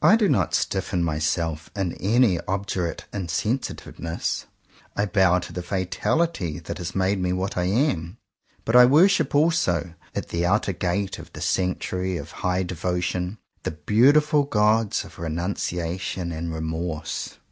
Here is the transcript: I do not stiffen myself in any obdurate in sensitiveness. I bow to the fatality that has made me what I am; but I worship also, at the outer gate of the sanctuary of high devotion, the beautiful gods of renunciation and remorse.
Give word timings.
I 0.00 0.14
do 0.14 0.28
not 0.28 0.54
stiffen 0.54 1.02
myself 1.02 1.68
in 1.74 1.94
any 1.94 2.38
obdurate 2.46 3.06
in 3.12 3.26
sensitiveness. 3.26 4.46
I 4.96 5.04
bow 5.04 5.40
to 5.40 5.52
the 5.52 5.64
fatality 5.64 6.60
that 6.60 6.78
has 6.78 6.94
made 6.94 7.18
me 7.18 7.32
what 7.32 7.56
I 7.56 7.64
am; 7.64 8.18
but 8.64 8.76
I 8.76 8.84
worship 8.86 9.34
also, 9.34 9.94
at 10.14 10.28
the 10.28 10.46
outer 10.46 10.72
gate 10.72 11.18
of 11.18 11.32
the 11.32 11.40
sanctuary 11.40 12.16
of 12.18 12.30
high 12.46 12.62
devotion, 12.62 13.38
the 13.64 13.72
beautiful 13.72 14.44
gods 14.44 15.02
of 15.02 15.18
renunciation 15.18 16.30
and 16.30 16.54
remorse. 16.54 17.38